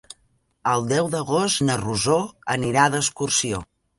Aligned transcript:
El 0.71 0.85
deu 0.91 1.09
d'agost 1.15 1.61
na 1.69 1.77
Rosó 1.83 2.17
anirà 2.57 2.89
d'excursió. 2.95 3.63